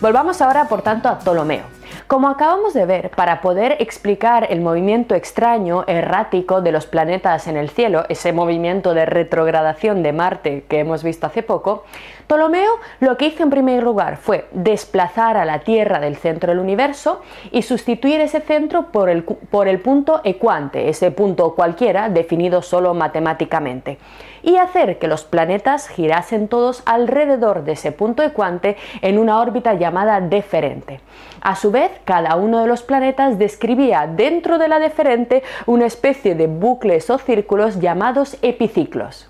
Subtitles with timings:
[0.00, 1.64] Volvamos ahora, por tanto, a Ptolomeo.
[2.06, 7.56] Como acabamos de ver, para poder explicar el movimiento extraño, errático de los planetas en
[7.56, 11.84] el cielo, ese movimiento de retrogradación de Marte que hemos visto hace poco,
[12.26, 16.58] Ptolomeo lo que hizo en primer lugar fue desplazar a la Tierra del centro del
[16.58, 17.20] universo
[17.52, 22.94] y sustituir ese centro por el, por el punto ecuante, ese punto cualquiera definido solo
[22.94, 23.98] matemáticamente
[24.42, 29.74] y hacer que los planetas girasen todos alrededor de ese punto ecuante en una órbita
[29.74, 31.00] llamada deferente.
[31.40, 36.34] A su vez, cada uno de los planetas describía dentro de la deferente una especie
[36.34, 39.28] de bucles o círculos llamados epiciclos.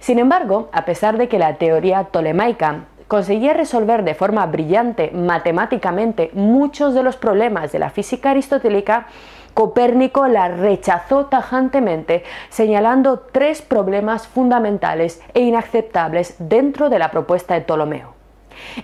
[0.00, 6.30] Sin embargo, a pesar de que la teoría tolemaica conseguía resolver de forma brillante matemáticamente
[6.34, 9.06] muchos de los problemas de la física aristotélica,
[9.54, 17.60] Copérnico la rechazó tajantemente, señalando tres problemas fundamentales e inaceptables dentro de la propuesta de
[17.60, 18.14] Ptolomeo.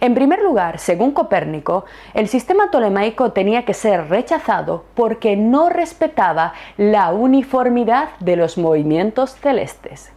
[0.00, 6.54] En primer lugar, según Copérnico, el sistema tolemaico tenía que ser rechazado porque no respetaba
[6.76, 10.12] la uniformidad de los movimientos celestes.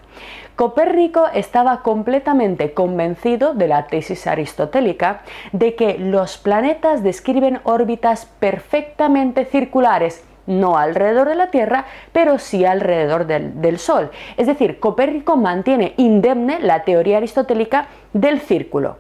[0.56, 9.46] Copérnico estaba completamente convencido de la tesis aristotélica de que los planetas describen órbitas perfectamente
[9.46, 14.12] circulares no alrededor de la Tierra, pero sí alrededor del, Sol.
[14.38, 18.98] Es decir, Copérnico mantiene indemne la teoría aristotélica del círculo.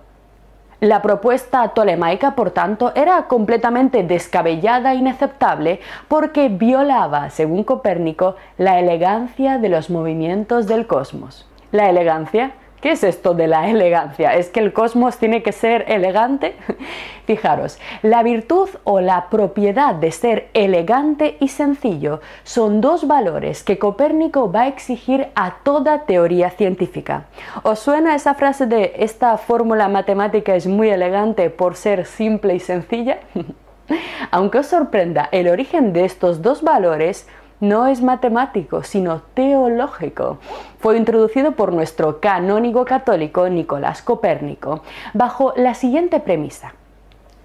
[0.84, 8.82] La propuesta tolemaica, por tanto, era completamente descabellada e inaceptable porque violaba, según Copérnico, la
[8.82, 11.48] elegancia de los movimientos del cosmos.
[11.72, 12.52] La elegancia
[12.84, 14.36] ¿Qué es esto de la elegancia?
[14.36, 16.54] ¿Es que el cosmos tiene que ser elegante?
[17.26, 23.80] Fijaros, la virtud o la propiedad de ser elegante y sencillo son dos valores que
[23.80, 27.28] Copérnico va a exigir a toda teoría científica.
[27.64, 32.60] ¿Os suena esa frase de esta fórmula matemática es muy elegante por ser simple y
[32.60, 33.20] sencilla?
[34.32, 37.30] Aunque os sorprenda, el origen de estos dos valores
[37.64, 40.38] no es matemático, sino teológico.
[40.80, 46.74] Fue introducido por nuestro canónigo católico Nicolás Copérnico bajo la siguiente premisa.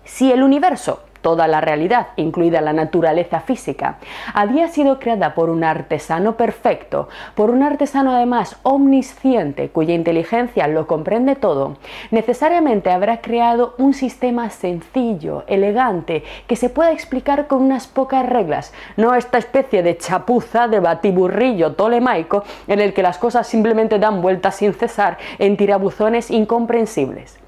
[0.05, 3.99] Si el universo toda la realidad, incluida la naturaleza física,
[4.35, 10.87] había sido creada por un artesano perfecto, por un artesano además omnisciente, cuya inteligencia lo
[10.87, 11.77] comprende todo,
[12.11, 18.73] necesariamente habrá creado un sistema sencillo, elegante, que se pueda explicar con unas pocas reglas,
[18.97, 24.23] no esta especie de chapuza de batiburrillo tolemaico en el que las cosas simplemente dan
[24.23, 27.39] vueltas sin cesar en tirabuzones incomprensibles.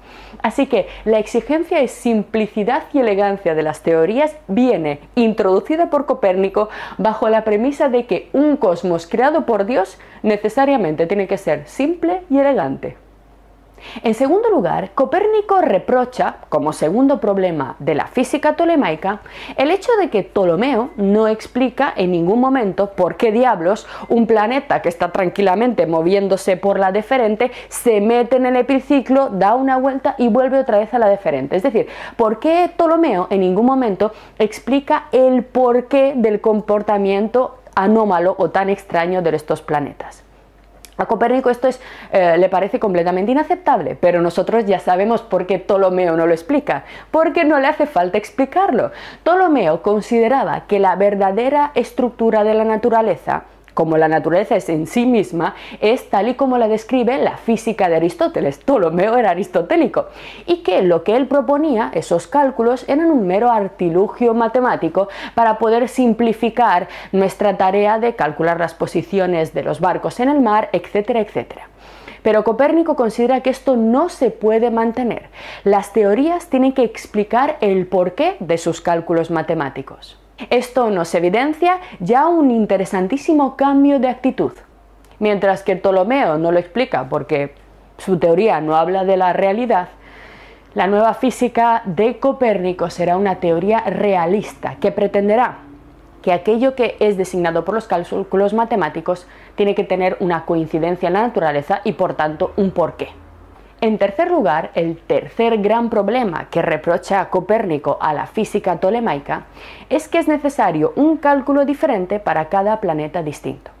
[0.41, 6.69] Así que la exigencia de simplicidad y elegancia de las teorías viene introducida por Copérnico
[6.97, 12.21] bajo la premisa de que un cosmos creado por Dios necesariamente tiene que ser simple
[12.29, 12.97] y elegante.
[14.03, 19.21] En segundo lugar, Copérnico reprocha, como segundo problema de la física tolemaica,
[19.57, 24.81] el hecho de que Ptolomeo no explica en ningún momento por qué diablos un planeta
[24.81, 30.15] que está tranquilamente moviéndose por la deferente se mete en el epiciclo, da una vuelta
[30.17, 31.55] y vuelve otra vez a la deferente.
[31.55, 38.49] Es decir, por qué Ptolomeo en ningún momento explica el porqué del comportamiento anómalo o
[38.49, 40.23] tan extraño de estos planetas.
[41.01, 41.67] A Copérnico esto
[42.11, 46.83] eh, le parece completamente inaceptable, pero nosotros ya sabemos por qué Ptolomeo no lo explica,
[47.09, 48.91] porque no le hace falta explicarlo.
[49.23, 55.05] Ptolomeo consideraba que la verdadera estructura de la naturaleza como la naturaleza es en sí
[55.05, 58.57] misma, es tal y como la describe la física de Aristóteles.
[58.59, 60.07] Ptolomeo era aristotélico.
[60.45, 65.87] Y que lo que él proponía, esos cálculos, eran un mero artilugio matemático para poder
[65.87, 71.67] simplificar nuestra tarea de calcular las posiciones de los barcos en el mar, etcétera, etcétera.
[72.23, 75.29] Pero Copérnico considera que esto no se puede mantener.
[75.63, 80.20] Las teorías tienen que explicar el porqué de sus cálculos matemáticos.
[80.49, 84.51] Esto nos evidencia ya un interesantísimo cambio de actitud.
[85.19, 87.53] Mientras que Ptolomeo no lo explica porque
[87.97, 89.89] su teoría no habla de la realidad,
[90.73, 95.57] la nueva física de Copérnico será una teoría realista que pretenderá
[96.21, 101.13] que aquello que es designado por los cálculos matemáticos tiene que tener una coincidencia en
[101.13, 103.09] la naturaleza y por tanto un porqué.
[103.83, 109.45] En tercer lugar, el tercer gran problema que reprocha Copérnico a la física tolemaica
[109.89, 113.71] es que es necesario un cálculo diferente para cada planeta distinto.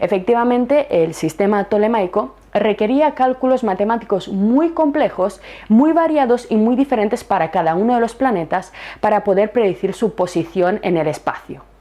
[0.00, 7.50] Efectivamente, el sistema tolemaico requería cálculos matemáticos muy complejos, muy variados y muy diferentes para
[7.50, 11.71] cada uno de los planetas para poder predecir su posición en el espacio.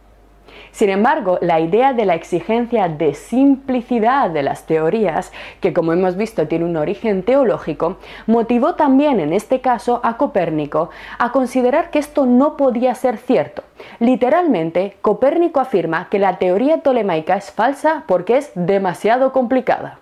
[0.72, 6.16] Sin embargo, la idea de la exigencia de simplicidad de las teorías, que como hemos
[6.16, 10.90] visto tiene un origen teológico, motivó también en este caso a Copérnico
[11.20, 13.64] a considerar que esto no podía ser cierto.
[14.00, 20.00] Literalmente, Copérnico afirma que la teoría tolemaica es falsa porque es demasiado complicada.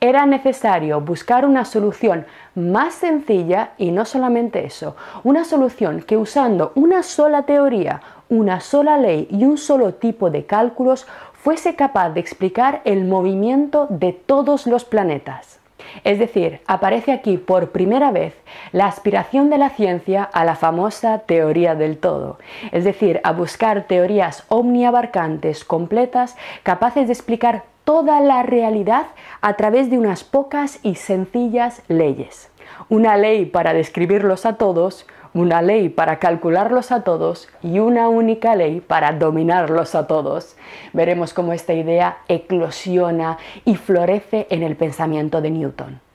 [0.00, 6.72] Era necesario buscar una solución más sencilla y no solamente eso, una solución que usando
[6.74, 12.20] una sola teoría, una sola ley y un solo tipo de cálculos fuese capaz de
[12.20, 15.60] explicar el movimiento de todos los planetas.
[16.04, 18.34] Es decir, aparece aquí por primera vez
[18.72, 22.38] la aspiración de la ciencia a la famosa teoría del todo,
[22.72, 29.06] es decir, a buscar teorías omniabarcantes, completas, capaces de explicar toda la realidad
[29.40, 32.50] a través de unas pocas y sencillas leyes.
[32.88, 38.56] Una ley para describirlos a todos, una ley para calcularlos a todos y una única
[38.56, 40.56] ley para dominarlos a todos.
[40.92, 46.05] Veremos cómo esta idea eclosiona y florece en el pensamiento de Newton.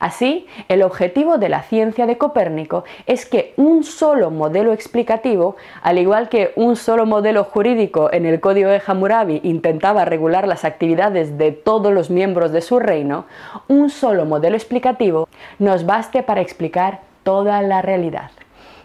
[0.00, 5.98] Así, el objetivo de la ciencia de Copérnico es que un solo modelo explicativo, al
[5.98, 11.38] igual que un solo modelo jurídico en el Código de Hammurabi intentaba regular las actividades
[11.38, 13.26] de todos los miembros de su reino,
[13.68, 18.30] un solo modelo explicativo nos baste para explicar toda la realidad.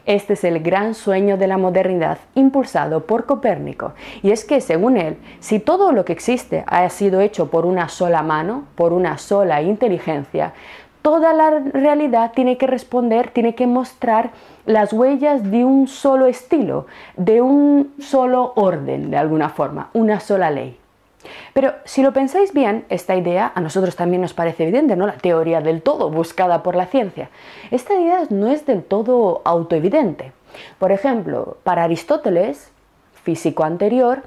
[0.08, 4.96] Este es el gran sueño de la modernidad impulsado por Copérnico, y es que, según
[4.96, 9.18] él, si todo lo que existe ha sido hecho por una sola mano, por una
[9.18, 10.54] sola inteligencia,
[11.02, 14.32] toda la realidad tiene que responder, tiene que mostrar
[14.66, 20.52] las huellas de un solo estilo, de un solo orden, de alguna forma, una sola
[20.52, 20.78] ley.
[21.54, 25.08] Pero si lo pensáis bien, esta idea a nosotros también nos parece evidente, ¿no?
[25.08, 27.30] La teoría del todo buscada por la ciencia.
[27.72, 30.32] Esta idea no es del todo autoevidente.
[30.80, 32.72] Por ejemplo, para Aristóteles,
[33.24, 34.24] físico anterior,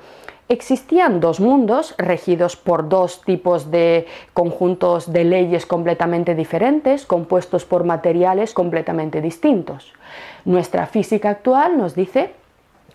[0.50, 7.84] existían dos mundos regidos por dos tipos de conjuntos de leyes completamente diferentes, compuestos por
[7.84, 9.92] materiales completamente distintos.
[10.44, 12.34] Nuestra física actual nos dice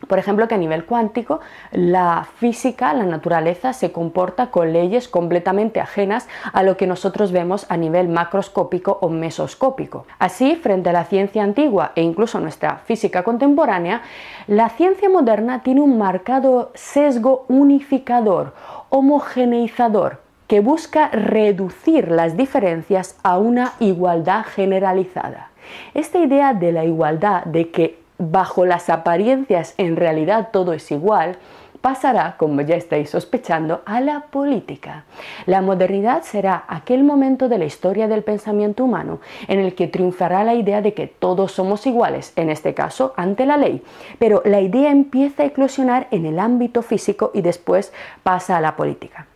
[0.08, 1.40] por ejemplo, que a nivel cuántico
[1.72, 7.66] la física, la naturaleza se comporta con leyes completamente ajenas a lo que nosotros vemos
[7.70, 10.06] a nivel macroscópico o mesoscópico.
[10.20, 14.02] Así, frente a la ciencia antigua e incluso nuestra física contemporánea,
[14.48, 18.54] la ciencia moderna tiene un marcado sesgo unificador,
[18.90, 25.50] homogeneizador, que busca reducir las diferencias a una igualdad generalizada.
[25.96, 31.38] Esta idea de la igualdad, de que bajo las apariencias en realidad todo es igual,
[31.86, 35.04] pasará, como ya estáis sospechando, a la política.
[35.46, 40.44] La modernidad será aquel momento de la historia del pensamiento humano en el que triunfará
[40.44, 43.84] la idea de que todos somos iguales, en este caso ante la ley,
[44.18, 48.76] pero la idea empieza a eclosionar en el ámbito físico y después pasa a la
[48.76, 49.28] política.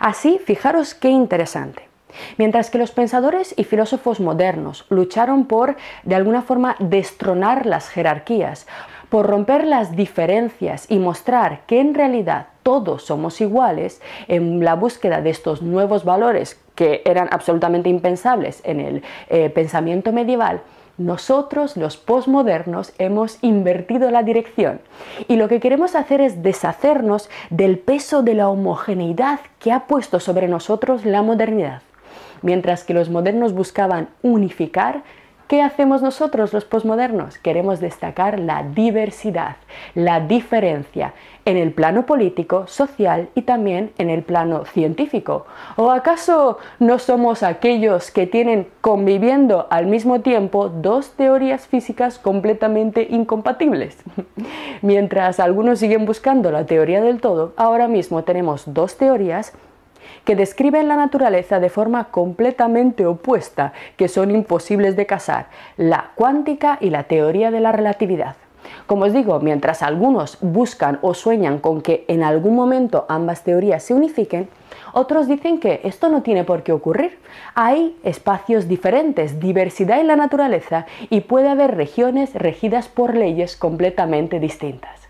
[0.00, 1.93] Así, fijaros qué interesante.
[2.38, 8.66] Mientras que los pensadores y filósofos modernos lucharon por, de alguna forma, destronar las jerarquías,
[9.08, 15.20] por romper las diferencias y mostrar que en realidad todos somos iguales, en la búsqueda
[15.20, 20.62] de estos nuevos valores que eran absolutamente impensables en el eh, pensamiento medieval,
[20.96, 24.80] nosotros, los posmodernos, hemos invertido la dirección
[25.26, 30.20] y lo que queremos hacer es deshacernos del peso de la homogeneidad que ha puesto
[30.20, 31.82] sobre nosotros la modernidad.
[32.44, 35.02] Mientras que los modernos buscaban unificar,
[35.48, 37.38] ¿qué hacemos nosotros los posmodernos?
[37.38, 39.56] Queremos destacar la diversidad,
[39.94, 41.14] la diferencia
[41.46, 45.46] en el plano político, social y también en el plano científico.
[45.76, 53.06] ¿O acaso no somos aquellos que tienen conviviendo al mismo tiempo dos teorías físicas completamente
[53.08, 53.96] incompatibles?
[54.82, 59.54] Mientras algunos siguen buscando la teoría del todo, ahora mismo tenemos dos teorías
[60.24, 66.78] que describen la naturaleza de forma completamente opuesta, que son imposibles de casar, la cuántica
[66.80, 68.36] y la teoría de la relatividad.
[68.86, 73.82] Como os digo, mientras algunos buscan o sueñan con que en algún momento ambas teorías
[73.82, 74.48] se unifiquen,
[74.92, 77.18] otros dicen que esto no tiene por qué ocurrir.
[77.54, 84.40] Hay espacios diferentes, diversidad en la naturaleza y puede haber regiones regidas por leyes completamente
[84.40, 85.03] distintas.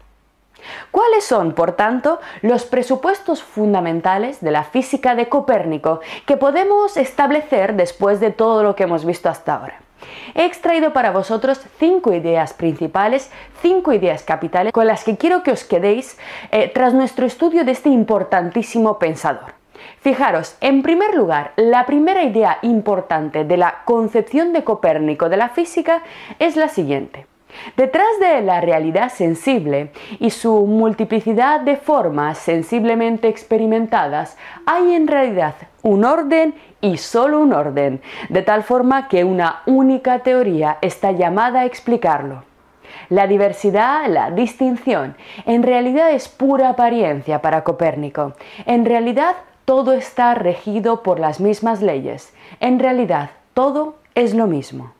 [0.91, 7.75] ¿Cuáles son, por tanto, los presupuestos fundamentales de la física de Copérnico que podemos establecer
[7.75, 9.81] después de todo lo que hemos visto hasta ahora?
[10.35, 13.31] He extraído para vosotros cinco ideas principales,
[13.63, 16.19] cinco ideas capitales con las que quiero que os quedéis
[16.51, 19.55] eh, tras nuestro estudio de este importantísimo pensador.
[20.01, 25.49] Fijaros, en primer lugar, la primera idea importante de la concepción de Copérnico de la
[25.49, 26.03] física
[26.39, 27.27] es la siguiente.
[27.77, 35.55] Detrás de la realidad sensible y su multiplicidad de formas sensiblemente experimentadas hay en realidad
[35.83, 41.61] un orden y solo un orden, de tal forma que una única teoría está llamada
[41.61, 42.45] a explicarlo.
[43.09, 48.35] La diversidad, la distinción, en realidad es pura apariencia para Copérnico.
[48.67, 49.35] En realidad
[49.65, 52.35] todo está regido por las mismas leyes.
[52.61, 54.93] En realidad todo es lo mismo.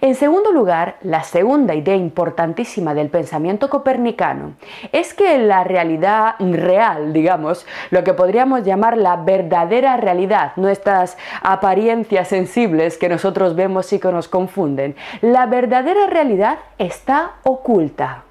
[0.00, 4.54] En segundo lugar, la segunda idea importantísima del pensamiento copernicano
[4.92, 12.28] es que la realidad real, digamos, lo que podríamos llamar la verdadera realidad, nuestras apariencias
[12.28, 18.24] sensibles que nosotros vemos y que nos confunden, la verdadera realidad está oculta.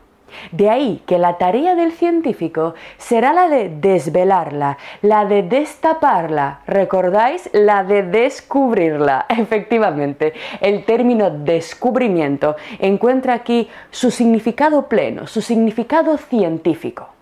[0.52, 7.50] De ahí que la tarea del científico será la de desvelarla, la de destaparla, ¿recordáis?
[7.54, 9.26] La de descubrirla.
[9.30, 17.19] Efectivamente, el término descubrimiento encuentra aquí su significado pleno, su significado científico.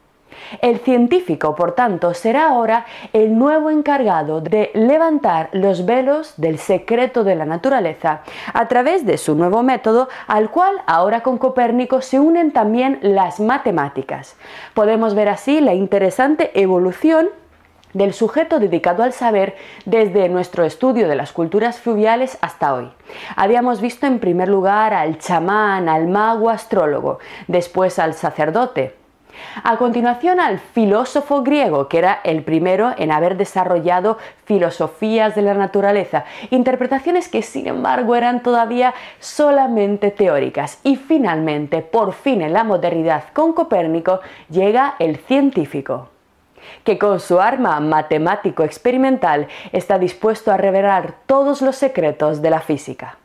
[0.62, 7.24] El científico, por tanto, será ahora el nuevo encargado de levantar los velos del secreto
[7.24, 8.22] de la naturaleza
[8.54, 13.40] a través de su nuevo método al cual ahora con Copérnico se unen también las
[13.40, 14.36] matemáticas.
[14.74, 17.30] Podemos ver así la interesante evolución
[17.94, 22.92] del sujeto dedicado al saber desde nuestro estudio de las culturas fluviales hasta hoy.
[23.36, 28.97] Habíamos visto en primer lugar al chamán, al mago astrólogo, después al sacerdote,
[29.64, 35.54] a continuación al filósofo griego, que era el primero en haber desarrollado filosofías de la
[35.54, 40.80] naturaleza, interpretaciones que sin embargo eran todavía solamente teóricas.
[40.84, 46.10] Y finalmente, por fin en la modernidad con Copérnico, llega el científico
[46.84, 52.62] que con su arma matemático experimental está dispuesto a revelar todos los secretos de la
[52.62, 53.18] física.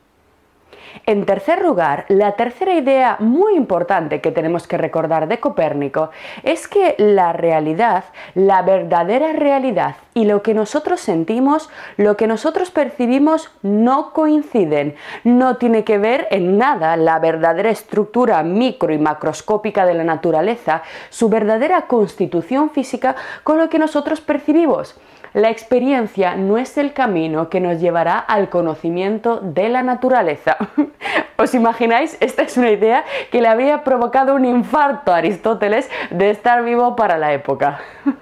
[1.06, 6.10] En tercer lugar, la tercera idea muy importante que tenemos que recordar de Copérnico
[6.42, 12.70] es que la realidad, la verdadera realidad y lo que nosotros sentimos, lo que nosotros
[12.70, 14.94] percibimos no coinciden.
[15.24, 20.82] No tiene que ver en nada la verdadera estructura micro y macroscópica de la naturaleza,
[21.10, 24.96] su verdadera constitución física con lo que nosotros percibimos.
[25.34, 30.58] La experiencia no es el camino que nos llevará al conocimiento de la naturaleza.
[31.38, 32.18] ¿Os imagináis?
[32.20, 36.96] Esta es una idea que le habría provocado un infarto a Aristóteles de estar vivo
[36.96, 37.80] para la época.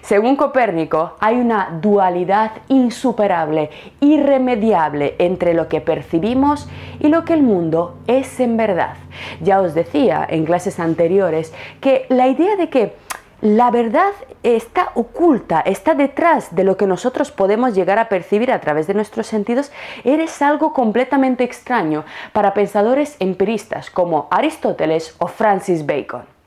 [0.00, 3.68] Según Copérnico, hay una dualidad insuperable,
[4.00, 8.96] irremediable entre lo que percibimos y lo que el mundo es en verdad.
[9.42, 12.94] Ya os decía en clases anteriores que la idea de que
[13.40, 18.60] la verdad está oculta, está detrás de lo que nosotros podemos llegar a percibir a
[18.60, 19.70] través de nuestros sentidos,
[20.04, 26.37] eres algo completamente extraño para pensadores empiristas como Aristóteles o Francis Bacon.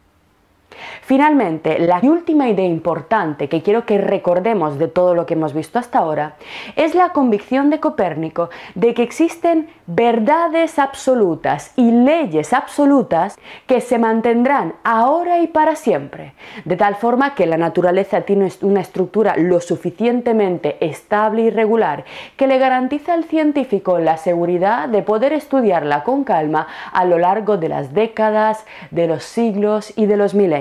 [1.02, 5.80] Finalmente, la última idea importante que quiero que recordemos de todo lo que hemos visto
[5.80, 6.36] hasta ahora
[6.76, 13.38] es la convicción de Copérnico de que existen verdades absolutas y leyes absolutas
[13.68, 16.34] que se mantendrán ahora y para siempre,
[16.66, 22.06] de tal forma que la naturaleza tiene una estructura lo suficientemente estable y regular
[22.38, 27.58] que le garantiza al científico la seguridad de poder estudiarla con calma a lo largo
[27.58, 30.61] de las décadas, de los siglos y de los milenios.